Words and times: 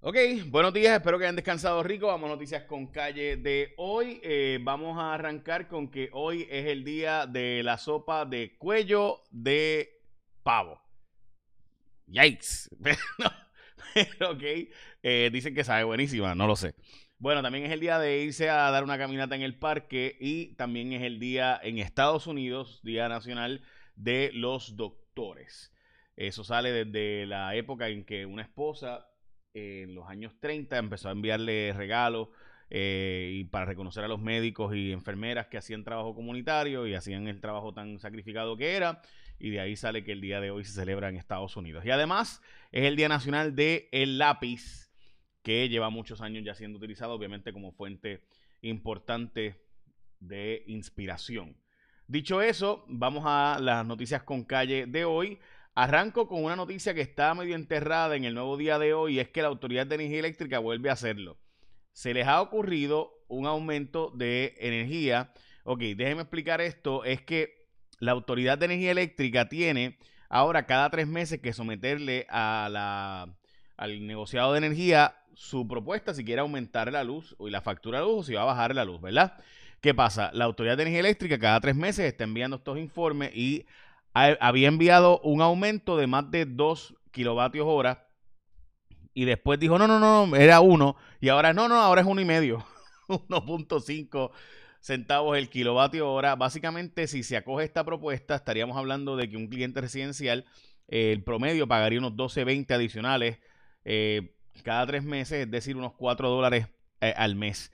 Ok, 0.00 0.16
buenos 0.48 0.74
días, 0.74 0.94
espero 0.94 1.18
que 1.18 1.24
hayan 1.24 1.36
descansado 1.36 1.82
rico. 1.82 2.08
Vamos 2.08 2.28
a 2.28 2.34
noticias 2.34 2.64
con 2.64 2.86
calle 2.88 3.38
de 3.38 3.72
hoy. 3.78 4.20
Eh, 4.22 4.58
vamos 4.60 4.98
a 4.98 5.14
arrancar 5.14 5.68
con 5.68 5.90
que 5.90 6.10
hoy 6.12 6.46
es 6.50 6.66
el 6.66 6.84
día 6.84 7.26
de 7.26 7.62
la 7.64 7.78
sopa 7.78 8.26
de 8.26 8.56
cuello 8.58 9.22
de 9.30 10.02
pavo. 10.42 10.78
Yikes. 12.06 12.68
Pero, 13.94 14.32
ok, 14.32 14.42
eh, 15.02 15.30
dicen 15.32 15.54
que 15.54 15.64
sabe 15.64 15.84
buenísima, 15.84 16.34
no 16.34 16.46
lo 16.46 16.56
sé. 16.56 16.74
Bueno, 17.18 17.42
también 17.42 17.64
es 17.64 17.72
el 17.72 17.80
día 17.80 17.98
de 17.98 18.22
irse 18.22 18.50
a 18.50 18.70
dar 18.70 18.84
una 18.84 18.98
caminata 18.98 19.34
en 19.34 19.42
el 19.42 19.58
parque 19.58 20.16
y 20.20 20.54
también 20.56 20.92
es 20.92 21.02
el 21.02 21.18
día 21.18 21.58
en 21.62 21.78
Estados 21.78 22.26
Unidos, 22.26 22.80
Día 22.84 23.08
Nacional 23.08 23.62
de 23.96 24.30
los 24.34 24.76
Doctores. 24.76 25.72
Eso 26.16 26.44
sale 26.44 26.70
desde 26.70 27.24
la 27.24 27.54
época 27.56 27.88
en 27.88 28.04
que 28.04 28.26
una 28.26 28.42
esposa 28.42 29.08
en 29.56 29.94
los 29.94 30.06
años 30.08 30.34
30 30.38 30.76
empezó 30.76 31.08
a 31.08 31.12
enviarle 31.12 31.72
regalos 31.72 32.28
eh, 32.68 33.30
y 33.32 33.44
para 33.44 33.64
reconocer 33.64 34.04
a 34.04 34.08
los 34.08 34.20
médicos 34.20 34.74
y 34.76 34.92
enfermeras 34.92 35.46
que 35.46 35.56
hacían 35.56 35.82
trabajo 35.82 36.14
comunitario 36.14 36.86
y 36.86 36.94
hacían 36.94 37.26
el 37.26 37.40
trabajo 37.40 37.72
tan 37.72 37.98
sacrificado 37.98 38.56
que 38.56 38.74
era. 38.76 39.00
Y 39.38 39.50
de 39.50 39.60
ahí 39.60 39.76
sale 39.76 40.04
que 40.04 40.12
el 40.12 40.20
día 40.20 40.40
de 40.40 40.50
hoy 40.50 40.64
se 40.64 40.72
celebra 40.72 41.08
en 41.08 41.16
Estados 41.16 41.56
Unidos. 41.56 41.84
Y 41.86 41.90
además 41.90 42.42
es 42.70 42.84
el 42.84 42.96
Día 42.96 43.08
Nacional 43.08 43.54
del 43.54 43.88
el 43.92 44.18
Lápiz, 44.18 44.90
que 45.42 45.68
lleva 45.68 45.88
muchos 45.88 46.20
años 46.20 46.44
ya 46.44 46.54
siendo 46.54 46.78
utilizado, 46.78 47.14
obviamente 47.14 47.52
como 47.52 47.72
fuente 47.72 48.24
importante 48.60 49.62
de 50.20 50.64
inspiración. 50.66 51.56
Dicho 52.08 52.42
eso, 52.42 52.84
vamos 52.88 53.24
a 53.26 53.58
las 53.60 53.86
noticias 53.86 54.22
con 54.22 54.44
calle 54.44 54.86
de 54.86 55.04
hoy. 55.04 55.38
Arranco 55.76 56.26
con 56.26 56.42
una 56.42 56.56
noticia 56.56 56.94
que 56.94 57.02
está 57.02 57.34
medio 57.34 57.54
enterrada 57.54 58.16
en 58.16 58.24
el 58.24 58.32
nuevo 58.32 58.56
día 58.56 58.78
de 58.78 58.94
hoy, 58.94 59.16
y 59.16 59.20
es 59.20 59.28
que 59.28 59.42
la 59.42 59.48
Autoridad 59.48 59.86
de 59.86 59.96
Energía 59.96 60.20
Eléctrica 60.20 60.58
vuelve 60.58 60.88
a 60.88 60.94
hacerlo. 60.94 61.36
Se 61.92 62.14
les 62.14 62.26
ha 62.26 62.40
ocurrido 62.40 63.12
un 63.28 63.46
aumento 63.46 64.10
de 64.14 64.54
energía. 64.58 65.34
Ok, 65.64 65.80
déjenme 65.80 66.22
explicar 66.22 66.62
esto. 66.62 67.04
Es 67.04 67.20
que 67.20 67.68
la 68.00 68.12
Autoridad 68.12 68.56
de 68.56 68.64
Energía 68.64 68.92
Eléctrica 68.92 69.50
tiene 69.50 69.98
ahora 70.30 70.64
cada 70.64 70.88
tres 70.88 71.06
meses 71.08 71.40
que 71.40 71.52
someterle 71.52 72.26
a 72.30 72.70
la, 72.72 73.36
al 73.76 74.06
negociado 74.06 74.52
de 74.52 74.58
energía 74.58 75.14
su 75.34 75.68
propuesta 75.68 76.14
si 76.14 76.24
quiere 76.24 76.40
aumentar 76.40 76.90
la 76.90 77.04
luz 77.04 77.34
o 77.36 77.50
la 77.50 77.60
factura 77.60 77.98
de 77.98 78.06
luz 78.06 78.20
o 78.20 78.22
si 78.22 78.32
va 78.32 78.42
a 78.42 78.46
bajar 78.46 78.74
la 78.74 78.86
luz, 78.86 79.02
¿verdad? 79.02 79.34
¿Qué 79.82 79.92
pasa? 79.92 80.30
La 80.32 80.46
Autoridad 80.46 80.78
de 80.78 80.84
Energía 80.84 81.00
Eléctrica 81.00 81.38
cada 81.38 81.60
tres 81.60 81.76
meses 81.76 82.06
está 82.06 82.24
enviando 82.24 82.56
estos 82.56 82.78
informes 82.78 83.30
y 83.34 83.66
había 84.40 84.68
enviado 84.68 85.20
un 85.20 85.42
aumento 85.42 85.96
de 85.96 86.06
más 86.06 86.30
de 86.30 86.46
2 86.46 86.94
kilovatios 87.10 87.66
hora 87.68 88.08
y 89.12 89.24
después 89.24 89.58
dijo, 89.58 89.78
no, 89.78 89.86
no, 89.86 89.98
no, 89.98 90.36
era 90.36 90.60
uno 90.60 90.96
y 91.20 91.28
ahora 91.28 91.52
no, 91.52 91.68
no, 91.68 91.76
ahora 91.76 92.00
es 92.00 92.06
uno 92.06 92.20
y 92.20 92.24
medio, 92.24 92.64
1.5 93.08 94.30
centavos 94.80 95.36
el 95.36 95.48
kilovatio 95.50 96.10
hora. 96.10 96.36
Básicamente, 96.36 97.06
si 97.08 97.22
se 97.22 97.36
acoge 97.36 97.64
esta 97.64 97.84
propuesta, 97.84 98.36
estaríamos 98.36 98.76
hablando 98.76 99.16
de 99.16 99.28
que 99.28 99.36
un 99.36 99.48
cliente 99.48 99.80
residencial, 99.80 100.44
eh, 100.88 101.12
el 101.12 101.22
promedio 101.22 101.66
pagaría 101.66 101.98
unos 101.98 102.12
12.20 102.12 102.72
adicionales 102.72 103.38
eh, 103.84 104.34
cada 104.62 104.86
tres 104.86 105.02
meses, 105.02 105.44
es 105.44 105.50
decir, 105.50 105.76
unos 105.76 105.92
4 105.94 106.28
dólares 106.28 106.68
eh, 107.00 107.12
al 107.16 107.34
mes. 107.34 107.72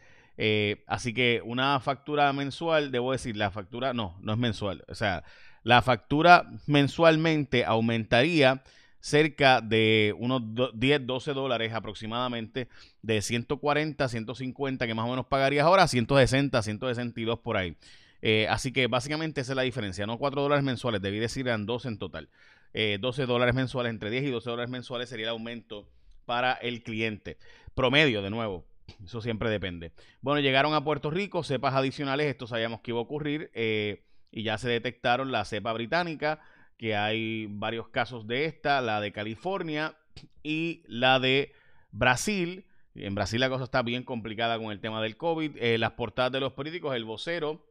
así 0.86 1.14
que 1.14 1.42
una 1.44 1.78
factura 1.80 2.32
mensual, 2.32 2.90
debo 2.90 3.12
decir, 3.12 3.36
la 3.36 3.50
factura, 3.50 3.92
no, 3.92 4.16
no 4.20 4.32
es 4.32 4.38
mensual, 4.38 4.84
o 4.88 4.94
sea, 4.94 5.22
la 5.62 5.82
factura 5.82 6.50
mensualmente 6.66 7.64
aumentaría 7.64 8.62
cerca 9.00 9.60
de 9.60 10.14
unos 10.18 10.42
10, 10.74 11.06
12 11.06 11.32
dólares 11.32 11.72
aproximadamente, 11.72 12.68
de 13.02 13.20
140, 13.20 14.08
150 14.08 14.86
que 14.86 14.94
más 14.94 15.06
o 15.06 15.10
menos 15.10 15.26
pagarías 15.26 15.66
ahora, 15.66 15.88
160, 15.88 16.62
162 16.62 17.38
por 17.40 17.56
ahí. 17.56 17.76
Eh, 18.22 18.46
así 18.48 18.72
que 18.72 18.86
básicamente 18.86 19.40
esa 19.40 19.52
es 19.52 19.56
la 19.56 19.62
diferencia, 19.62 20.06
no 20.06 20.18
4 20.18 20.40
dólares 20.40 20.64
mensuales, 20.64 21.02
debí 21.02 21.18
decir 21.18 21.48
eran 21.48 21.66
12 21.66 21.88
en 21.88 21.98
total. 21.98 22.28
12 22.72 23.22
eh, 23.22 23.26
dólares 23.26 23.54
mensuales, 23.54 23.90
entre 23.90 24.08
10 24.10 24.24
y 24.24 24.30
12 24.30 24.48
dólares 24.48 24.70
mensuales 24.70 25.08
sería 25.08 25.26
el 25.26 25.30
aumento 25.30 25.88
para 26.24 26.52
el 26.54 26.82
cliente. 26.82 27.38
Promedio, 27.74 28.22
de 28.22 28.30
nuevo, 28.30 28.64
eso 29.04 29.20
siempre 29.20 29.50
depende. 29.50 29.92
Bueno, 30.20 30.40
llegaron 30.40 30.74
a 30.74 30.84
Puerto 30.84 31.10
Rico, 31.10 31.42
cepas 31.42 31.74
adicionales, 31.74 32.28
esto 32.28 32.46
sabíamos 32.46 32.80
que 32.80 32.92
iba 32.92 33.00
a 33.00 33.02
ocurrir. 33.02 33.50
Eh, 33.54 34.04
y 34.32 34.42
ya 34.42 34.58
se 34.58 34.68
detectaron 34.68 35.30
la 35.30 35.44
cepa 35.44 35.72
británica, 35.74 36.40
que 36.78 36.96
hay 36.96 37.46
varios 37.48 37.88
casos 37.88 38.26
de 38.26 38.46
esta, 38.46 38.80
la 38.80 39.00
de 39.00 39.12
California 39.12 39.94
y 40.42 40.82
la 40.86 41.20
de 41.20 41.52
Brasil. 41.92 42.64
En 42.94 43.14
Brasil 43.14 43.38
la 43.38 43.50
cosa 43.50 43.64
está 43.64 43.82
bien 43.82 44.02
complicada 44.02 44.58
con 44.58 44.72
el 44.72 44.80
tema 44.80 45.02
del 45.02 45.16
COVID. 45.16 45.56
Eh, 45.58 45.78
las 45.78 45.92
portadas 45.92 46.32
de 46.32 46.40
los 46.40 46.54
políticos, 46.54 46.96
el 46.96 47.04
vocero, 47.04 47.64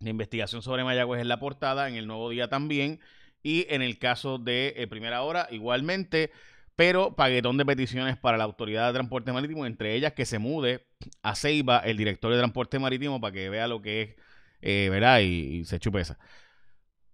la 0.00 0.10
investigación 0.10 0.62
sobre 0.62 0.84
Mayagüez 0.84 1.22
en 1.22 1.28
la 1.28 1.38
portada, 1.38 1.88
en 1.88 1.94
el 1.94 2.06
nuevo 2.06 2.28
día 2.28 2.48
también. 2.48 3.00
Y 3.44 3.66
en 3.70 3.82
el 3.82 3.98
caso 3.98 4.38
de 4.38 4.74
eh, 4.76 4.86
Primera 4.88 5.22
Hora, 5.22 5.48
igualmente, 5.50 6.32
pero 6.76 7.14
paguetón 7.14 7.56
de 7.56 7.64
peticiones 7.64 8.16
para 8.16 8.36
la 8.36 8.44
Autoridad 8.44 8.88
de 8.88 8.94
Transporte 8.94 9.32
Marítimo, 9.32 9.64
entre 9.64 9.94
ellas 9.94 10.12
que 10.12 10.26
se 10.26 10.38
mude 10.38 10.86
a 11.22 11.34
Ceiba 11.34 11.78
el 11.78 11.96
director 11.96 12.32
de 12.32 12.38
Transporte 12.38 12.78
Marítimo 12.78 13.20
para 13.20 13.32
que 13.32 13.48
vea 13.48 13.68
lo 13.68 13.80
que 13.80 14.02
es 14.02 14.16
eh, 14.62 14.88
¿verdad? 14.90 15.20
Y, 15.20 15.64
se 15.64 15.78
chupesa. 15.78 16.18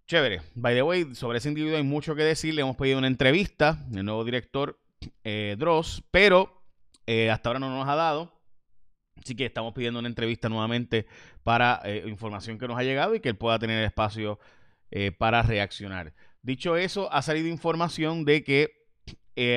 Chévere. 0.06 0.42
By 0.54 0.74
the 0.74 0.82
way, 0.82 1.14
sobre 1.14 1.38
ese 1.38 1.48
individuo 1.48 1.76
hay 1.76 1.82
mucho 1.82 2.14
que 2.14 2.22
decir. 2.22 2.54
Le 2.54 2.62
hemos 2.62 2.76
pedido 2.76 2.98
una 2.98 3.08
entrevista, 3.08 3.84
el 3.92 4.04
nuevo 4.04 4.24
director 4.24 4.78
eh, 5.24 5.56
Dross, 5.58 6.02
pero 6.10 6.62
eh, 7.06 7.30
hasta 7.30 7.48
ahora 7.48 7.58
no 7.58 7.70
nos 7.70 7.88
ha 7.88 7.94
dado. 7.94 8.32
Así 9.16 9.34
que 9.34 9.46
estamos 9.46 9.74
pidiendo 9.74 9.98
una 9.98 10.08
entrevista 10.08 10.48
nuevamente 10.48 11.06
para 11.42 11.80
eh, 11.84 12.04
información 12.06 12.58
que 12.58 12.68
nos 12.68 12.78
ha 12.78 12.84
llegado 12.84 13.14
y 13.14 13.20
que 13.20 13.30
él 13.30 13.36
pueda 13.36 13.58
tener 13.58 13.82
espacio 13.84 14.38
para 15.18 15.42
reaccionar. 15.42 16.14
Dicho 16.40 16.78
eso, 16.78 17.12
ha 17.12 17.20
salido 17.20 17.46
información 17.46 18.24
de 18.24 18.42
que 18.42 18.88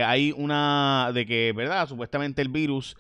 hay 0.04 0.34
una, 0.36 1.12
de 1.14 1.26
que, 1.26 1.54
¿verdad? 1.56 1.88
Supuestamente 1.88 2.42
el 2.42 2.50
virus 2.50 2.98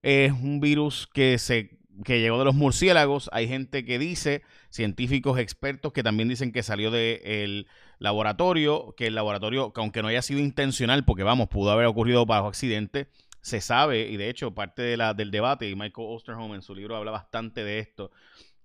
es 0.00 0.30
un 0.30 0.60
virus 0.60 1.08
que 1.12 1.36
se 1.38 1.80
que 2.04 2.20
llegó 2.20 2.38
de 2.38 2.44
los 2.44 2.54
murciélagos. 2.54 3.30
Hay 3.32 3.48
gente 3.48 3.84
que 3.84 3.98
dice, 3.98 4.42
científicos 4.70 5.38
expertos 5.38 5.92
que 5.92 6.02
también 6.02 6.28
dicen 6.28 6.52
que 6.52 6.62
salió 6.62 6.90
del 6.90 7.66
laboratorio, 7.98 8.94
que 8.96 9.06
el 9.06 9.14
laboratorio, 9.14 9.72
aunque 9.76 10.02
no 10.02 10.08
haya 10.08 10.22
sido 10.22 10.40
intencional, 10.40 11.04
porque 11.04 11.22
vamos, 11.22 11.48
pudo 11.48 11.70
haber 11.70 11.86
ocurrido 11.86 12.26
bajo 12.26 12.48
accidente, 12.48 13.08
se 13.40 13.60
sabe, 13.60 14.08
y 14.08 14.16
de 14.16 14.28
hecho 14.28 14.54
parte 14.54 14.82
de 14.82 14.96
la, 14.96 15.14
del 15.14 15.30
debate, 15.30 15.68
y 15.68 15.74
Michael 15.74 16.08
Osterholm 16.10 16.54
en 16.54 16.62
su 16.62 16.74
libro 16.74 16.96
habla 16.96 17.12
bastante 17.12 17.64
de 17.64 17.78
esto, 17.78 18.10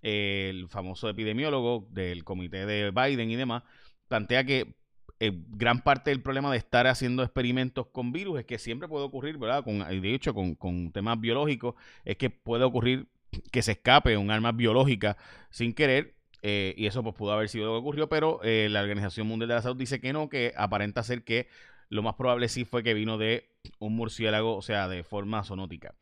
el 0.02 0.68
famoso 0.70 1.08
epidemiólogo 1.08 1.88
del 1.91 2.24
comité 2.24 2.66
de 2.66 2.91
Biden 2.91 3.30
y 3.30 3.36
demás, 3.36 3.64
plantea 4.08 4.44
que 4.44 4.74
eh, 5.20 5.31
gran 5.50 5.84
parte 5.84 6.09
del 6.09 6.24
problema 6.24 6.52
de 6.52 6.58
estar 6.58 6.88
haciendo 6.88 7.22
experimentos 7.22 7.86
con 7.91 8.12
virus 8.12 8.40
es 8.40 8.46
que 8.46 8.58
siempre 8.58 8.88
puede 8.88 9.06
ocurrir, 9.06 9.38
¿verdad? 9.38 9.64
Con, 9.64 9.78
de 9.80 10.14
hecho, 10.16 10.34
con, 10.34 10.56
con 10.56 10.91
temas 10.91 11.20
biológicos, 11.22 11.75
es 12.03 12.18
que 12.18 12.31
puede 12.31 12.64
ocurrir 12.64 13.08
que 13.52 13.62
se 13.62 13.74
escape 13.74 14.18
un 14.18 14.31
arma 14.31 14.52
biológica 14.52 15.18
sin 15.50 15.74
querer. 15.74 16.16
Eh, 16.44 16.74
y 16.75 16.88
eso 16.88 17.03
pues, 17.03 17.16
pudo 17.16 17.34
haber 17.34 17.50
sido 17.50 17.68
lo 17.68 17.74
que 17.74 17.80
ocurrió, 17.80 18.09
pero 18.09 18.40
eh, 18.44 18.68
la 18.69 18.81
Organización 18.81 19.28
Mundial 19.28 19.50
de 19.50 19.56
la 19.56 19.62
Salud 19.62 19.78
dice 19.78 20.02
que 20.02 20.12
no, 20.12 20.28
que 20.28 20.53
aparenta 20.58 21.03
ser 21.03 21.24
que 21.24 21.47
lo 21.90 22.02
más 22.02 22.16
probable 22.16 22.47
sí 22.47 22.66
fue 22.66 22.84
que 22.84 22.94
vino 22.94 23.18
de 23.18 23.50
un 23.80 23.96
murciélago, 23.96 24.56
o 24.56 24.62
sea, 24.62 24.88
de 24.88 25.03
forma 25.03 25.44
zoonótica. 25.44 25.94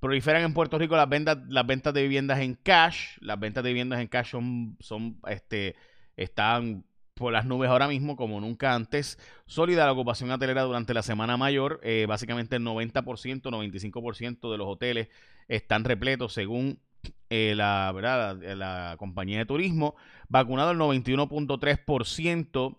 Proliferan 0.00 0.42
en 0.42 0.54
Puerto 0.54 0.78
Rico 0.78 0.96
las 0.96 1.08
ventas, 1.08 1.38
las 1.48 1.66
ventas 1.66 1.92
de 1.92 2.02
viviendas 2.02 2.40
en 2.40 2.54
cash. 2.54 3.18
Las 3.20 3.38
ventas 3.38 3.62
de 3.62 3.70
viviendas 3.70 4.00
en 4.00 4.08
cash 4.08 4.30
son, 4.30 4.76
son 4.80 5.20
este, 5.28 5.76
están 6.16 6.84
por 7.22 7.32
las 7.32 7.46
nubes 7.46 7.70
ahora 7.70 7.86
mismo 7.86 8.16
como 8.16 8.40
nunca 8.40 8.74
antes. 8.74 9.16
Sólida 9.46 9.86
la 9.86 9.92
ocupación 9.92 10.32
hotelera 10.32 10.62
durante 10.62 10.92
la 10.92 11.04
semana 11.04 11.36
mayor. 11.36 11.78
Eh, 11.84 12.04
básicamente 12.08 12.56
el 12.56 12.64
90%, 12.64 13.42
95% 13.42 14.50
de 14.50 14.58
los 14.58 14.66
hoteles 14.66 15.08
están 15.46 15.84
repletos 15.84 16.32
según 16.32 16.80
eh, 17.30 17.54
la, 17.56 17.92
¿verdad? 17.94 18.36
La, 18.56 18.96
compañía 18.98 19.38
de 19.38 19.46
turismo. 19.46 19.94
Vacunado 20.28 20.72
el 20.72 20.78
91.3% 20.78 22.76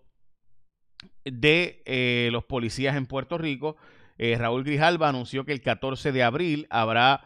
de 1.24 1.82
eh, 1.86 2.28
los 2.30 2.44
policías 2.44 2.96
en 2.96 3.06
Puerto 3.06 3.38
Rico. 3.38 3.76
Raúl 4.18 4.62
Grijalba 4.62 5.08
anunció 5.08 5.46
que 5.46 5.52
el 5.52 5.62
14 5.62 6.12
de 6.12 6.22
abril 6.22 6.66
habrá 6.68 7.24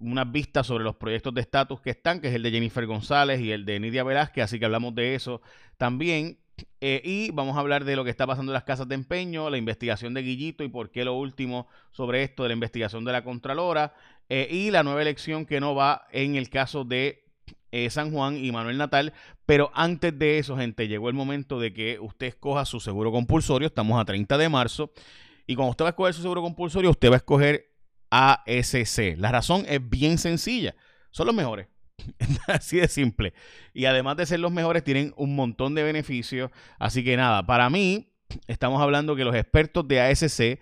unas 0.00 0.30
vistas 0.30 0.66
sobre 0.66 0.84
los 0.84 0.96
proyectos 0.96 1.34
de 1.34 1.40
estatus 1.40 1.80
que 1.80 1.90
están, 1.90 2.20
que 2.20 2.28
es 2.28 2.34
el 2.34 2.42
de 2.42 2.50
Jennifer 2.50 2.86
González 2.86 3.40
y 3.40 3.52
el 3.52 3.64
de 3.64 3.80
Nidia 3.80 4.04
Velázquez, 4.04 4.44
así 4.44 4.58
que 4.58 4.64
hablamos 4.64 4.94
de 4.94 5.14
eso 5.14 5.40
también. 5.76 6.38
Eh, 6.80 7.00
y 7.04 7.30
vamos 7.30 7.56
a 7.56 7.60
hablar 7.60 7.84
de 7.84 7.94
lo 7.94 8.04
que 8.04 8.10
está 8.10 8.26
pasando 8.26 8.50
en 8.50 8.54
las 8.54 8.64
casas 8.64 8.88
de 8.88 8.94
empeño, 8.94 9.48
la 9.48 9.58
investigación 9.58 10.14
de 10.14 10.22
Guillito 10.22 10.64
y 10.64 10.68
por 10.68 10.90
qué 10.90 11.04
lo 11.04 11.14
último 11.14 11.68
sobre 11.92 12.22
esto 12.24 12.42
de 12.42 12.48
la 12.48 12.54
investigación 12.54 13.04
de 13.04 13.12
la 13.12 13.22
Contralora 13.22 13.94
eh, 14.28 14.48
y 14.50 14.70
la 14.70 14.82
nueva 14.82 15.02
elección 15.02 15.46
que 15.46 15.60
no 15.60 15.74
va 15.74 16.06
en 16.10 16.34
el 16.34 16.50
caso 16.50 16.84
de 16.84 17.24
eh, 17.70 17.90
San 17.90 18.12
Juan 18.12 18.36
y 18.36 18.50
Manuel 18.50 18.78
Natal. 18.78 19.12
Pero 19.46 19.70
antes 19.74 20.18
de 20.18 20.38
eso, 20.38 20.56
gente, 20.56 20.88
llegó 20.88 21.08
el 21.08 21.14
momento 21.14 21.60
de 21.60 21.72
que 21.72 21.98
usted 22.00 22.26
escoja 22.26 22.64
su 22.64 22.80
seguro 22.80 23.12
compulsorio. 23.12 23.68
Estamos 23.68 24.00
a 24.00 24.04
30 24.04 24.38
de 24.38 24.48
marzo 24.48 24.90
Y 25.46 25.54
cuando 25.54 25.70
usted 25.70 25.84
va 25.84 25.88
a 25.88 25.90
escoger 25.90 26.14
su 26.14 26.22
seguro 26.22 26.42
compulsorio, 26.42 26.90
usted 26.90 27.10
va 27.10 27.14
a 27.14 27.18
escoger 27.18 27.68
ASC. 28.10 29.16
La 29.16 29.32
razón 29.32 29.64
es 29.68 29.80
bien 29.88 30.18
sencilla. 30.18 30.74
Son 31.10 31.26
los 31.26 31.34
mejores. 31.34 31.68
Así 32.46 32.78
de 32.78 32.88
simple. 32.88 33.34
Y 33.74 33.86
además 33.86 34.16
de 34.16 34.26
ser 34.26 34.40
los 34.40 34.52
mejores, 34.52 34.84
tienen 34.84 35.12
un 35.16 35.34
montón 35.34 35.74
de 35.74 35.82
beneficios. 35.82 36.50
Así 36.78 37.04
que 37.04 37.16
nada, 37.16 37.44
para 37.46 37.70
mí, 37.70 38.12
estamos 38.46 38.80
hablando 38.80 39.16
que 39.16 39.24
los 39.24 39.34
expertos 39.34 39.86
de 39.88 40.00
ASC 40.00 40.58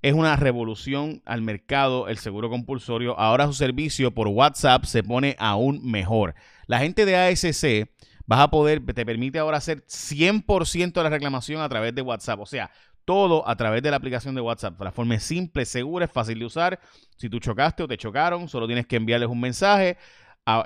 es 0.00 0.14
una 0.14 0.36
revolución 0.36 1.22
al 1.24 1.42
mercado 1.42 2.08
el 2.08 2.18
seguro 2.18 2.50
compulsorio. 2.50 3.18
Ahora 3.18 3.46
su 3.46 3.54
servicio 3.54 4.12
por 4.12 4.28
WhatsApp 4.28 4.84
se 4.84 5.02
pone 5.02 5.34
aún 5.38 5.80
mejor. 5.84 6.34
La 6.66 6.78
gente 6.78 7.04
de 7.04 7.16
ASC 7.16 7.88
vas 8.26 8.40
a 8.40 8.50
poder, 8.50 8.84
te 8.84 9.06
permite 9.06 9.38
ahora 9.38 9.56
hacer 9.56 9.84
100% 9.86 10.92
de 10.92 11.02
la 11.02 11.10
reclamación 11.10 11.62
a 11.62 11.68
través 11.68 11.94
de 11.94 12.02
WhatsApp. 12.02 12.38
O 12.40 12.46
sea, 12.46 12.70
todo 13.08 13.48
a 13.48 13.56
través 13.56 13.82
de 13.82 13.90
la 13.90 13.96
aplicación 13.96 14.34
de 14.34 14.42
WhatsApp. 14.42 14.78
La 14.82 14.92
forma 14.92 15.14
es 15.14 15.22
simple, 15.22 15.64
segura, 15.64 16.04
es 16.04 16.12
fácil 16.12 16.40
de 16.40 16.44
usar. 16.44 16.78
Si 17.16 17.30
tú 17.30 17.38
chocaste 17.38 17.82
o 17.82 17.88
te 17.88 17.96
chocaron, 17.96 18.50
solo 18.50 18.66
tienes 18.66 18.86
que 18.86 18.96
enviarles 18.96 19.30
un 19.30 19.40
mensaje 19.40 19.96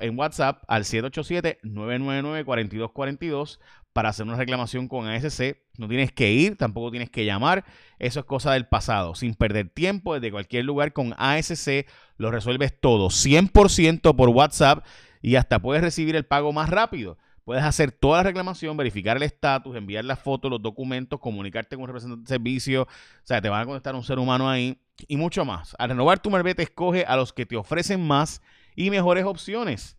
en 0.00 0.18
WhatsApp 0.18 0.64
al 0.66 0.82
787-999-4242 0.82 3.60
para 3.92 4.08
hacer 4.08 4.26
una 4.26 4.34
reclamación 4.34 4.88
con 4.88 5.06
ASC. 5.06 5.56
No 5.78 5.86
tienes 5.86 6.10
que 6.10 6.32
ir, 6.32 6.56
tampoco 6.56 6.90
tienes 6.90 7.10
que 7.10 7.24
llamar. 7.24 7.64
Eso 8.00 8.18
es 8.18 8.26
cosa 8.26 8.54
del 8.54 8.66
pasado. 8.66 9.14
Sin 9.14 9.36
perder 9.36 9.68
tiempo, 9.68 10.14
desde 10.14 10.32
cualquier 10.32 10.64
lugar 10.64 10.92
con 10.92 11.14
ASC 11.18 11.86
lo 12.16 12.32
resuelves 12.32 12.76
todo. 12.80 13.06
100% 13.06 14.16
por 14.16 14.30
WhatsApp 14.30 14.84
y 15.20 15.36
hasta 15.36 15.60
puedes 15.60 15.84
recibir 15.84 16.16
el 16.16 16.24
pago 16.24 16.52
más 16.52 16.70
rápido. 16.70 17.18
Puedes 17.44 17.64
hacer 17.64 17.90
toda 17.90 18.18
la 18.18 18.22
reclamación, 18.24 18.76
verificar 18.76 19.16
el 19.16 19.24
estatus, 19.24 19.76
enviar 19.76 20.04
las 20.04 20.20
fotos, 20.20 20.50
los 20.50 20.62
documentos, 20.62 21.18
comunicarte 21.18 21.76
con 21.76 21.82
un 21.82 21.88
representante 21.88 22.22
de 22.22 22.28
servicio. 22.28 22.82
O 22.82 22.86
sea, 23.24 23.40
te 23.40 23.48
van 23.48 23.62
a 23.62 23.66
contestar 23.66 23.94
un 23.94 24.04
ser 24.04 24.18
humano 24.18 24.48
ahí 24.48 24.80
y 25.08 25.16
mucho 25.16 25.44
más. 25.44 25.74
Al 25.78 25.90
renovar 25.90 26.20
tu 26.20 26.30
Marbete, 26.30 26.62
escoge 26.62 27.04
a 27.04 27.16
los 27.16 27.32
que 27.32 27.46
te 27.46 27.56
ofrecen 27.56 28.06
más 28.06 28.42
y 28.76 28.90
mejores 28.90 29.24
opciones. 29.24 29.98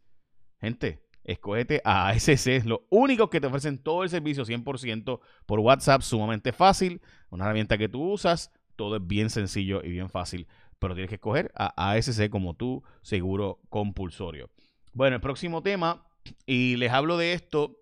Gente, 0.59 1.03
escógete 1.23 1.81
a 1.83 2.09
ASC, 2.09 2.63
lo 2.65 2.85
único 2.89 3.29
que 3.29 3.41
te 3.41 3.47
ofrecen 3.47 3.77
todo 3.77 4.03
el 4.03 4.09
servicio 4.09 4.45
100% 4.45 5.19
por 5.45 5.59
WhatsApp, 5.59 6.01
sumamente 6.01 6.53
fácil, 6.53 7.01
una 7.29 7.45
herramienta 7.45 7.77
que 7.77 7.89
tú 7.89 8.11
usas, 8.11 8.51
todo 8.75 8.97
es 8.97 9.05
bien 9.05 9.29
sencillo 9.29 9.81
y 9.83 9.89
bien 9.89 10.09
fácil, 10.09 10.47
pero 10.79 10.95
tienes 10.95 11.09
que 11.09 11.15
escoger 11.15 11.51
a 11.55 11.91
ASC 11.91 12.29
como 12.29 12.55
tu 12.55 12.83
seguro 13.01 13.59
compulsorio. 13.69 14.49
Bueno, 14.93 15.15
el 15.15 15.21
próximo 15.21 15.61
tema, 15.63 16.05
y 16.45 16.75
les 16.77 16.91
hablo 16.91 17.17
de 17.17 17.33
esto 17.33 17.77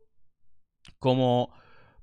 como 0.99 1.53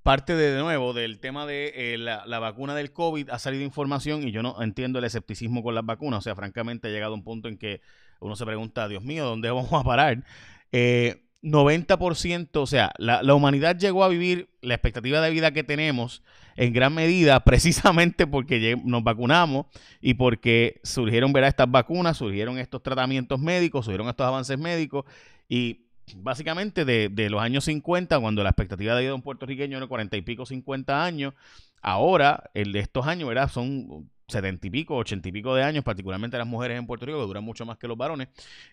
parte 0.03 0.35
de, 0.35 0.53
de 0.53 0.61
nuevo 0.61 0.95
del 0.95 1.21
tema 1.21 1.45
de 1.45 1.73
eh, 1.75 1.99
la, 1.99 2.25
la, 2.27 2.39
vacuna 2.39 2.75
del 2.75 2.93
COVID, 2.93 3.31
ha 3.31 3.39
salido 3.39 3.63
información 3.63 4.27
y 4.27 4.31
yo 4.31 4.43
no 4.43 4.63
entiendo 4.63 4.99
el 4.99 5.05
escepticismo 5.05 5.63
con 5.63 5.75
las 5.75 5.85
vacunas, 5.85 6.19
o 6.19 6.23
sea, 6.23 6.35
francamente 6.35 6.89
ha 6.89 6.91
llegado 6.91 7.15
un 7.15 7.25
punto 7.25 7.49
en 7.49 7.59
que 7.59 7.81
uno 8.21 8.35
se 8.37 8.47
pregunta, 8.47 8.89
Dios 8.89 9.05
mío, 9.05 9.25
¿dónde 9.25 9.51
vamos 9.53 9.73
a 9.73 9.85
parar? 9.85 10.25
Eh, 10.73 11.25
90%, 11.43 12.49
o 12.55 12.67
sea, 12.67 12.93
la, 12.99 13.23
la, 13.23 13.35
humanidad 13.35 13.77
llegó 13.77 14.03
a 14.03 14.09
vivir 14.09 14.49
la 14.61 14.75
expectativa 14.75 15.21
de 15.21 15.31
vida 15.31 15.53
que 15.53 15.63
tenemos 15.63 16.23
en 16.57 16.73
gran 16.73 16.95
medida 16.95 17.41
precisamente 17.45 18.27
porque 18.27 18.77
nos 18.85 19.05
vacunamos 19.05 19.67
y 20.01 20.15
porque 20.15 20.81
surgieron 20.83 21.33
¿verdad? 21.33 21.49
estas 21.49 21.71
vacunas, 21.71 22.17
surgieron 22.17 22.59
estos 22.59 22.83
tratamientos 22.83 23.39
médicos, 23.39 23.85
surgieron 23.85 24.09
estos 24.09 24.27
avances 24.27 24.59
médicos 24.59 25.05
y 25.49 25.88
básicamente 26.17 26.85
de, 26.85 27.09
de 27.09 27.31
los 27.31 27.41
años 27.41 27.65
50, 27.65 28.19
cuando 28.21 28.43
la 28.43 28.51
expectativa 28.51 28.95
de 28.95 29.01
vida 29.01 29.11
de 29.11 29.15
un 29.15 29.23
puertorriqueño 29.23 29.77
era 29.77 29.87
40 29.87 30.17
y 30.17 30.23
pico, 30.23 30.47
50 30.47 31.05
años, 31.05 31.35
ahora 31.83 32.51
el 32.55 32.73
de 32.73 32.81
estos 32.81 33.07
años 33.07 33.29
¿verdad? 33.29 33.51
son 33.51 34.11
setenta 34.29 34.67
y 34.67 34.71
pico, 34.71 34.97
ochenta 34.97 35.29
y 35.29 35.33
pico 35.33 35.55
de 35.55 35.63
años, 35.63 35.85
particularmente 35.85 36.37
las 36.37 36.47
mujeres 36.47 36.79
en 36.79 36.87
Puerto 36.87 37.07
Rico, 37.07 37.19
que 37.19 37.27
duran 37.27 37.45
mucho 37.45 37.65
más 37.65 37.79
que 37.79 37.89
los 37.89 37.97
varones. 37.97 38.29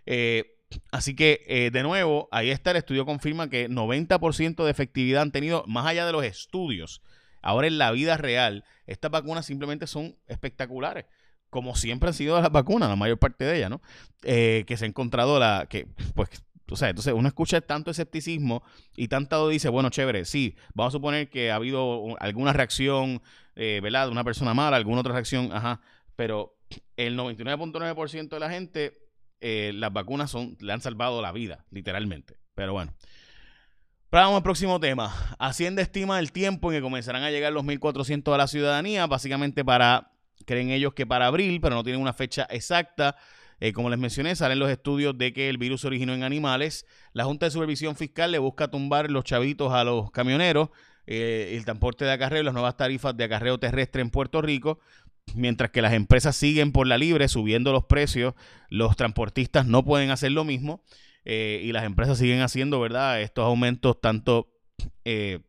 Eh, 0.05 0.57
así 0.91 1.15
que, 1.15 1.45
eh, 1.47 1.71
de 1.71 1.83
nuevo, 1.83 2.27
ahí 2.31 2.49
está, 2.49 2.71
el 2.71 2.77
estudio 2.77 3.05
confirma 3.05 3.49
que 3.49 3.69
90% 3.69 4.65
de 4.65 4.71
efectividad 4.71 5.21
han 5.21 5.31
tenido, 5.31 5.63
más 5.67 5.85
allá 5.85 6.05
de 6.05 6.11
los 6.11 6.25
estudios, 6.25 7.01
ahora 7.41 7.67
en 7.67 7.77
la 7.77 7.91
vida 7.91 8.17
real, 8.17 8.65
estas 8.85 9.11
vacunas 9.11 9.45
simplemente 9.45 9.87
son 9.87 10.15
espectaculares 10.27 11.05
como 11.55 11.73
siempre 11.73 12.09
han 12.09 12.13
sido 12.13 12.41
las 12.41 12.51
vacunas, 12.51 12.89
la 12.89 12.97
mayor 12.97 13.17
parte 13.17 13.45
de 13.45 13.55
ellas, 13.55 13.69
¿no? 13.69 13.81
Eh, 14.23 14.65
que 14.67 14.75
se 14.75 14.83
ha 14.83 14.87
encontrado 14.89 15.39
la, 15.39 15.67
que, 15.69 15.87
pues, 16.13 16.27
o 16.69 16.75
sea, 16.75 16.89
entonces 16.89 17.13
uno 17.13 17.27
escucha 17.27 17.62
tanto 17.62 17.91
escepticismo 17.91 18.63
y 18.95 19.07
tanto 19.07 19.47
dice, 19.50 19.69
bueno, 19.69 19.89
chévere, 19.89 20.25
sí, 20.25 20.56
vamos 20.73 20.91
a 20.91 20.97
suponer 20.97 21.29
que 21.29 21.51
ha 21.51 21.56
habido 21.56 22.15
alguna 22.19 22.53
reacción, 22.53 23.21
eh, 23.56 23.79
¿verdad? 23.83 24.07
De 24.07 24.12
una 24.12 24.23
persona 24.23 24.53
mala, 24.53 24.77
alguna 24.77 25.01
otra 25.01 25.13
reacción, 25.13 25.51
ajá, 25.51 25.81
pero 26.15 26.57
el 26.97 27.17
99.9% 27.17 28.29
de 28.29 28.39
la 28.39 28.50
gente, 28.50 28.97
eh, 29.41 29.71
las 29.75 29.94
vacunas 29.94 30.31
son, 30.31 30.57
le 30.59 30.73
han 30.73 30.81
salvado 30.81 31.21
la 31.21 31.31
vida, 31.31 31.65
literalmente. 31.69 32.38
Pero 32.56 32.73
bueno. 32.73 32.94
Vamos 34.11 34.38
al 34.38 34.44
próximo 34.44 34.79
tema. 34.79 35.13
Hacienda 35.39 35.81
estima 35.81 36.19
el 36.19 36.31
tiempo 36.31 36.71
en 36.71 36.77
que 36.77 36.81
comenzarán 36.81 37.23
a 37.23 37.31
llegar 37.31 37.51
los 37.51 37.65
1.400 37.65 38.33
a 38.33 38.38
la 38.38 38.47
ciudadanía, 38.47 39.07
básicamente 39.07 39.65
para, 39.65 40.13
creen 40.45 40.69
ellos 40.69 40.94
que 40.94 41.06
para 41.06 41.27
abril, 41.27 41.59
pero 41.59 41.75
no 41.75 41.83
tienen 41.83 42.01
una 42.01 42.13
fecha 42.13 42.47
exacta. 42.50 43.18
Eh, 43.60 43.74
como 43.74 43.90
les 43.90 44.00
mencioné, 44.00 44.36
salen 44.36 44.60
los 44.60 44.69
estudios 44.69 45.18
de 45.18 45.34
que 45.34 45.50
el 45.50 45.57
virus 45.57 45.86
originó 45.86 46.13
en 46.13 46.24
animales. 46.24 46.86
La 47.13 47.24
Junta 47.24 47.46
de 47.46 47.52
Supervisión 47.52 47.96
Fiscal 47.96 48.31
le 48.31 48.40
busca 48.40 48.69
tumbar 48.69 49.10
los 49.10 49.24
chavitos 49.24 49.72
a 49.74 49.84
los 49.84 50.12
camioneros, 50.12 50.69
eh, 51.07 51.54
el 51.56 51.63
transporte 51.66 52.06
de 52.06 52.12
acarreo 52.12 52.44
las 52.44 52.54
nuevas 52.54 52.78
tarifas 52.78 53.16
de 53.16 53.24
acarreo 53.24 53.57
terrestre 53.60 54.02
en 54.02 54.10
Puerto 54.10 54.42
Rico. 54.42 54.80
Mientras 55.34 55.72
que 55.72 55.81
las 55.81 55.94
empresas 55.94 56.36
siguen 56.36 56.72
por 56.72 56.86
la 56.86 56.98
libre 56.98 57.28
subiendo 57.28 57.72
los 57.72 57.86
precios, 57.86 58.36
los 58.69 58.96
transportistas 58.96 59.66
no 59.66 59.84
pueden 59.84 60.12
hacer 60.12 60.31
lo 60.31 60.44
mismo 60.44 60.84
eh, 61.24 61.62
y 61.63 61.72
las 61.72 61.84
empresas 61.84 62.19
siguen 62.19 62.42
haciendo, 62.42 62.80
¿verdad? 62.80 63.22
Estos 63.22 63.46
aumentos 63.46 64.00
tanto 64.00 64.52
en 65.04 65.42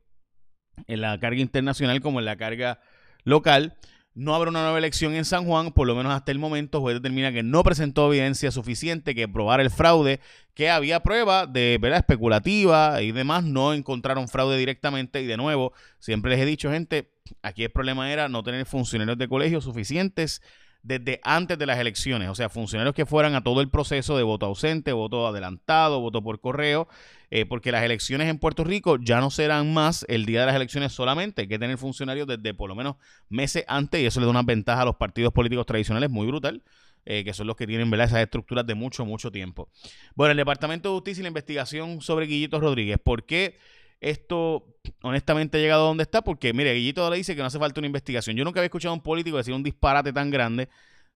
la 0.87 1.19
carga 1.19 1.41
internacional 1.41 2.01
como 2.01 2.21
en 2.21 2.25
la 2.25 2.37
carga 2.37 2.81
local. 3.25 3.77
No 4.17 4.35
habrá 4.35 4.49
una 4.49 4.63
nueva 4.63 4.79
elección 4.79 5.15
en 5.15 5.27
San 5.27 5.45
Juan, 5.45 5.73
por 5.73 5.87
lo 5.87 5.95
menos 5.95 6.15
hasta 6.15 6.33
el 6.33 6.39
momento. 6.39 6.79
El 6.79 6.83
juez 6.83 6.95
determina 6.95 7.33
que 7.33 7.43
no 7.43 7.63
presentó 7.63 8.11
evidencia 8.11 8.51
suficiente 8.51 9.15
que 9.15 9.29
probar 9.29 9.61
el 9.61 9.69
fraude, 9.69 10.21
que 10.55 10.71
había 10.71 11.01
prueba 11.01 11.47
de 11.47 11.77
verdad 11.79 11.99
especulativa 11.99 13.03
y 13.03 13.13
demás. 13.13 13.45
No 13.45 13.75
encontraron 13.75 14.27
fraude 14.27 14.57
directamente. 14.57 15.21
Y 15.21 15.27
de 15.27 15.37
nuevo, 15.37 15.75
siempre 15.99 16.31
les 16.31 16.41
he 16.41 16.47
dicho, 16.47 16.71
gente, 16.71 17.13
aquí 17.43 17.65
el 17.65 17.71
problema 17.71 18.11
era 18.11 18.31
no 18.31 18.43
tener 18.43 18.65
funcionarios 18.65 19.19
de 19.19 19.29
colegio 19.29 19.61
suficientes 19.61 20.41
desde 20.83 21.21
antes 21.23 21.59
de 21.59 21.67
las 21.67 21.79
elecciones, 21.79 22.29
o 22.31 22.35
sea, 22.35 22.49
funcionarios 22.49 22.95
que 22.95 23.07
fueran 23.07 23.35
a 23.35 23.43
todo 23.43 23.61
el 23.61 23.69
proceso 23.69 24.17
de 24.17 24.23
voto 24.23 24.47
ausente, 24.47 24.93
voto 24.93 25.27
adelantado, 25.27 26.01
voto 26.01 26.23
por 26.23 26.41
correo, 26.41 26.89
eh, 27.31 27.47
porque 27.47 27.73
las 27.73 27.83
elecciones 27.83 28.29
en 28.29 28.39
Puerto 28.39 28.65
Rico 28.65 28.99
ya 29.01 29.21
no 29.21 29.31
serán 29.31 29.73
más 29.75 30.05
el 30.09 30.27
día 30.27 30.41
de 30.41 30.47
las 30.47 30.57
elecciones 30.57 30.93
solamente, 30.93 31.43
hay 31.43 31.49
que 31.49 31.59
tener 31.59 31.79
funcionarios 31.79 32.27
desde 32.27 32.55
por 32.55 32.69
lo 32.69 32.75
menos 32.75 32.97
meses 33.29 33.65
antes 33.69 34.01
y 34.01 34.07
eso 34.07 34.21
le 34.21 34.27
da 34.27 34.31
una 34.31 34.43
ventaja 34.43 34.83
a 34.83 34.85
los 34.85 34.97
partidos 34.97 35.33
políticos 35.33 35.67
tradicionales 35.67 36.11
muy 36.11 36.27
brutal. 36.27 36.63
Eh, 37.09 37.23
que 37.23 37.33
son 37.33 37.47
los 37.47 37.55
que 37.55 37.69
tienen 37.69 37.89
¿verdad? 37.89 38.09
esas 38.09 38.19
estructuras 38.19 38.67
de 38.67 38.75
mucho, 38.75 39.07
mucho 39.07 39.31
tiempo. 39.31 39.69
Bueno, 40.17 40.33
el 40.33 40.37
Departamento 40.39 40.89
de 40.89 40.95
Justicia 40.97 41.21
y 41.21 41.23
la 41.23 41.29
investigación 41.29 42.01
sobre 42.01 42.27
Guillito 42.27 42.59
Rodríguez. 42.59 42.99
¿Por 43.01 43.25
qué 43.25 43.57
esto 44.01 44.67
honestamente 45.03 45.59
ha 45.59 45.61
llegado 45.61 45.85
a 45.85 45.89
donde 45.89 46.03
está, 46.03 46.23
porque 46.23 46.53
mire, 46.53 46.75
Guillito 46.75 47.09
le 47.11 47.17
dice 47.17 47.35
que 47.35 47.41
no 47.41 47.47
hace 47.47 47.59
falta 47.59 47.81
una 47.81 47.87
investigación. 47.87 48.37
Yo 48.37 48.45
nunca 48.45 48.61
había 48.61 48.67
escuchado 48.67 48.93
a 48.93 48.95
un 48.95 49.03
político 49.03 49.37
decir 49.37 49.55
un 49.55 49.63
disparate 49.63 50.13
tan 50.13 50.31
grande. 50.31 50.69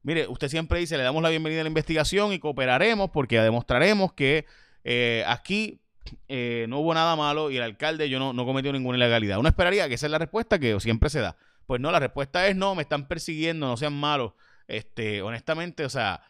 Mire, 0.02 0.26
usted 0.28 0.48
siempre 0.48 0.78
dice, 0.78 0.96
le 0.96 1.02
damos 1.02 1.22
la 1.22 1.28
bienvenida 1.28 1.60
a 1.60 1.64
la 1.64 1.68
investigación 1.68 2.32
y 2.32 2.38
cooperaremos 2.38 3.10
porque 3.10 3.40
demostraremos 3.40 4.12
que 4.14 4.46
eh, 4.82 5.24
aquí 5.26 5.80
eh, 6.28 6.66
no 6.68 6.80
hubo 6.80 6.94
nada 6.94 7.16
malo 7.16 7.50
y 7.50 7.56
el 7.56 7.62
alcalde 7.62 8.08
yo 8.08 8.18
no, 8.18 8.32
no 8.32 8.44
cometió 8.44 8.72
ninguna 8.72 8.96
ilegalidad. 8.96 9.38
Uno 9.38 9.48
esperaría 9.48 9.88
que 9.88 9.94
esa 9.94 10.06
es 10.06 10.12
la 10.12 10.18
respuesta 10.18 10.58
que 10.58 10.78
siempre 10.80 11.10
se 11.10 11.20
da. 11.20 11.36
Pues 11.66 11.80
no, 11.80 11.92
la 11.92 12.00
respuesta 12.00 12.46
es 12.48 12.56
no, 12.56 12.74
me 12.74 12.82
están 12.82 13.06
persiguiendo, 13.06 13.66
no 13.66 13.76
sean 13.76 13.92
malos. 13.92 14.32
Este, 14.66 15.22
honestamente, 15.22 15.84
o 15.84 15.88
sea, 15.88 16.22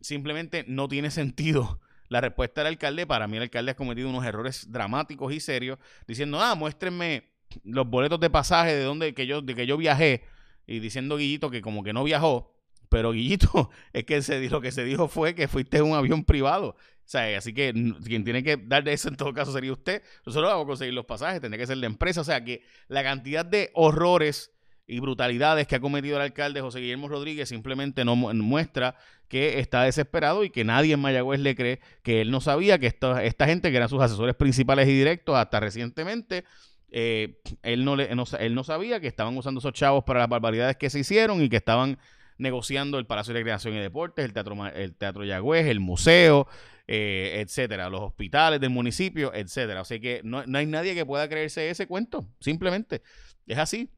simplemente 0.00 0.64
no 0.68 0.88
tiene 0.88 1.10
sentido 1.10 1.80
la 2.08 2.20
respuesta 2.20 2.62
del 2.62 2.68
alcalde, 2.68 3.06
para 3.06 3.26
mí 3.26 3.36
el 3.36 3.44
alcalde 3.44 3.72
ha 3.72 3.76
cometido 3.76 4.08
unos 4.08 4.24
errores 4.24 4.70
dramáticos 4.70 5.32
y 5.32 5.40
serios, 5.40 5.78
diciendo, 6.06 6.40
ah, 6.40 6.54
muéstrenme 6.54 7.30
los 7.62 7.88
boletos 7.88 8.20
de 8.20 8.30
pasaje 8.30 8.74
de 8.74 8.82
donde 8.82 9.14
que 9.14 9.26
yo, 9.26 9.42
de 9.42 9.54
que 9.54 9.66
yo 9.66 9.76
viajé, 9.76 10.24
y 10.66 10.80
diciendo 10.80 11.16
Guillito 11.16 11.50
que 11.50 11.60
como 11.60 11.82
que 11.82 11.92
no 11.92 12.04
viajó, 12.04 12.54
pero 12.88 13.12
Guillito, 13.12 13.70
es 13.92 14.04
que 14.04 14.22
se, 14.22 14.48
lo 14.48 14.60
que 14.60 14.72
se 14.72 14.84
dijo 14.84 15.08
fue 15.08 15.34
que 15.34 15.48
fuiste 15.48 15.78
en 15.78 15.84
un 15.84 15.94
avión 15.94 16.24
privado. 16.24 16.76
O 17.04 17.08
sea, 17.08 17.36
así 17.36 17.52
que 17.52 17.72
quien 18.04 18.24
tiene 18.24 18.42
que 18.42 18.56
dar 18.56 18.82
de 18.82 18.92
eso 18.92 19.08
en 19.08 19.16
todo 19.16 19.32
caso 19.34 19.52
sería 19.52 19.72
usted. 19.72 20.02
Nosotros 20.24 20.50
vamos 20.50 20.64
a 20.64 20.66
conseguir 20.66 20.94
los 20.94 21.04
pasajes, 21.04 21.40
tendría 21.40 21.60
que 21.62 21.66
ser 21.66 21.76
la 21.76 21.86
empresa. 21.86 22.22
O 22.22 22.24
sea, 22.24 22.42
que 22.42 22.62
la 22.88 23.02
cantidad 23.02 23.44
de 23.44 23.70
horrores 23.74 24.50
y 24.86 25.00
brutalidades 25.00 25.66
que 25.66 25.76
ha 25.76 25.80
cometido 25.80 26.16
el 26.16 26.22
alcalde 26.22 26.60
José 26.60 26.80
Guillermo 26.80 27.08
Rodríguez 27.08 27.48
simplemente 27.48 28.04
no 28.04 28.16
muestra 28.16 28.96
que 29.28 29.58
está 29.58 29.82
desesperado 29.82 30.44
y 30.44 30.50
que 30.50 30.64
nadie 30.64 30.94
en 30.94 31.00
Mayagüez 31.00 31.40
le 31.40 31.54
cree 31.56 31.80
que 32.02 32.20
él 32.20 32.30
no 32.30 32.40
sabía 32.40 32.78
que 32.78 32.86
esta, 32.86 33.24
esta 33.24 33.46
gente, 33.46 33.70
que 33.70 33.76
eran 33.76 33.88
sus 33.88 34.02
asesores 34.02 34.34
principales 34.34 34.88
y 34.88 34.92
directos 34.92 35.36
hasta 35.36 35.60
recientemente, 35.60 36.44
eh, 36.90 37.40
él, 37.62 37.84
no 37.84 37.96
le, 37.96 38.08
él 38.10 38.54
no 38.54 38.64
sabía 38.64 39.00
que 39.00 39.08
estaban 39.08 39.36
usando 39.36 39.58
esos 39.58 39.72
chavos 39.72 40.04
para 40.04 40.20
las 40.20 40.28
barbaridades 40.28 40.76
que 40.76 40.90
se 40.90 41.00
hicieron 41.00 41.42
y 41.42 41.48
que 41.48 41.56
estaban 41.56 41.98
negociando 42.38 42.98
el 42.98 43.06
Palacio 43.06 43.32
de 43.32 43.40
Recreación 43.40 43.74
y 43.74 43.80
Deportes, 43.80 44.24
el 44.24 44.32
Teatro, 44.32 44.66
el 44.66 44.94
teatro 44.94 45.24
Yagüez, 45.24 45.66
el 45.66 45.80
museo, 45.80 46.46
eh, 46.86 47.40
etcétera, 47.40 47.88
los 47.88 48.00
hospitales 48.00 48.60
del 48.60 48.70
municipio, 48.70 49.32
etcétera. 49.34 49.80
O 49.80 49.84
sea 49.84 49.98
que 49.98 50.20
no, 50.24 50.44
no 50.46 50.58
hay 50.58 50.66
nadie 50.66 50.94
que 50.94 51.06
pueda 51.06 51.28
creerse 51.28 51.70
ese 51.70 51.86
cuento, 51.86 52.28
simplemente. 52.40 53.02
Es 53.46 53.58
así. 53.58 53.90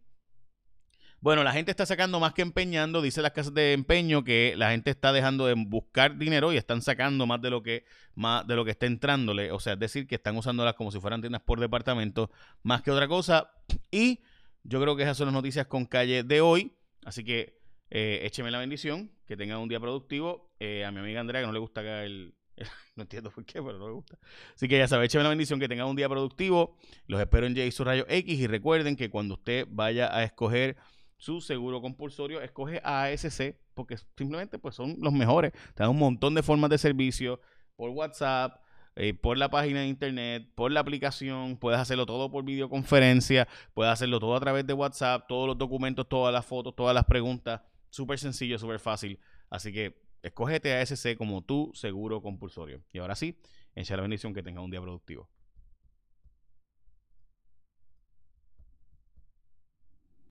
Bueno, 1.20 1.42
la 1.42 1.52
gente 1.52 1.70
está 1.70 1.86
sacando 1.86 2.20
más 2.20 2.34
que 2.34 2.42
empeñando, 2.42 3.00
dice 3.02 3.22
las 3.22 3.32
casas 3.32 3.54
de 3.54 3.72
empeño 3.72 4.22
que 4.22 4.54
la 4.56 4.70
gente 4.70 4.90
está 4.90 5.12
dejando 5.12 5.46
de 5.46 5.54
buscar 5.56 6.18
dinero 6.18 6.52
y 6.52 6.56
están 6.56 6.82
sacando 6.82 7.26
más 7.26 7.40
de 7.40 7.50
lo 7.50 7.62
que 7.62 7.84
más 8.14 8.46
de 8.46 8.54
lo 8.54 8.64
que 8.64 8.70
está 8.72 8.86
entrándole, 8.86 9.50
o 9.50 9.58
sea, 9.58 9.72
es 9.72 9.78
decir, 9.78 10.06
que 10.06 10.16
están 10.16 10.36
usándolas 10.36 10.74
como 10.74 10.92
si 10.92 11.00
fueran 11.00 11.22
tiendas 11.22 11.42
por 11.42 11.58
departamento 11.58 12.30
más 12.62 12.82
que 12.82 12.90
otra 12.90 13.08
cosa 13.08 13.50
y 13.90 14.20
yo 14.62 14.80
creo 14.80 14.94
que 14.94 15.04
esas 15.04 15.16
son 15.16 15.26
las 15.26 15.34
noticias 15.34 15.66
con 15.66 15.86
calle 15.86 16.22
de 16.22 16.40
hoy, 16.42 16.76
así 17.04 17.24
que 17.24 17.58
eh, 17.90 18.20
écheme 18.24 18.50
la 18.50 18.58
bendición, 18.58 19.10
que 19.26 19.36
tengan 19.36 19.58
un 19.58 19.68
día 19.68 19.80
productivo. 19.80 20.50
Eh, 20.58 20.84
a 20.84 20.90
mi 20.90 20.98
amiga 20.98 21.20
Andrea, 21.20 21.40
que 21.40 21.46
no 21.46 21.52
le 21.52 21.58
gusta 21.58 21.82
acá 21.82 22.04
el, 22.04 22.34
no 22.96 23.02
entiendo 23.02 23.30
por 23.30 23.44
qué, 23.44 23.62
pero 23.62 23.78
no 23.78 23.86
me 23.86 23.92
gusta. 23.92 24.18
Así 24.54 24.68
que 24.68 24.78
ya 24.78 24.88
sabes, 24.88 25.06
écheme 25.06 25.24
la 25.24 25.30
bendición, 25.30 25.60
que 25.60 25.68
tengan 25.68 25.86
un 25.86 25.96
día 25.96 26.08
productivo. 26.08 26.76
Los 27.06 27.20
espero 27.20 27.46
en 27.46 27.54
J 27.54 27.70
su 27.70 27.84
Rayo 27.84 28.06
X 28.08 28.38
y 28.38 28.46
recuerden 28.46 28.96
que 28.96 29.10
cuando 29.10 29.34
usted 29.34 29.66
vaya 29.70 30.14
a 30.14 30.24
escoger 30.24 30.76
su 31.18 31.40
seguro 31.40 31.80
compulsorio, 31.80 32.40
escoge 32.40 32.80
ASC 32.84 33.56
porque 33.74 33.96
simplemente 34.16 34.58
pues 34.58 34.74
son 34.74 34.96
los 35.00 35.12
mejores. 35.12 35.52
Te 35.74 35.82
dan 35.82 35.90
un 35.90 35.98
montón 35.98 36.34
de 36.34 36.42
formas 36.42 36.70
de 36.70 36.78
servicio 36.78 37.40
por 37.76 37.90
WhatsApp, 37.90 38.60
eh, 38.96 39.12
por 39.12 39.36
la 39.36 39.50
página 39.50 39.80
de 39.80 39.88
internet, 39.88 40.50
por 40.54 40.72
la 40.72 40.80
aplicación, 40.80 41.58
puedes 41.58 41.78
hacerlo 41.78 42.06
todo 42.06 42.30
por 42.30 42.44
videoconferencia, 42.44 43.46
puedes 43.74 43.92
hacerlo 43.92 44.18
todo 44.18 44.34
a 44.34 44.40
través 44.40 44.66
de 44.66 44.72
WhatsApp, 44.72 45.26
todos 45.28 45.46
los 45.46 45.58
documentos, 45.58 46.08
todas 46.08 46.32
las 46.32 46.46
fotos, 46.46 46.74
todas 46.74 46.94
las 46.94 47.04
preguntas, 47.04 47.60
súper 47.90 48.18
sencillo, 48.18 48.58
súper 48.58 48.80
fácil. 48.80 49.20
Así 49.50 49.72
que 49.72 50.05
escógete 50.26 50.74
ASC 50.74 51.16
como 51.16 51.42
tu 51.42 51.70
seguro 51.74 52.20
compulsorio. 52.20 52.82
Y 52.92 52.98
ahora 52.98 53.14
sí, 53.14 53.38
echa 53.74 53.96
la 53.96 54.02
bendición 54.02 54.34
que 54.34 54.42
tenga 54.42 54.60
un 54.60 54.70
día 54.70 54.80
productivo. 54.80 55.30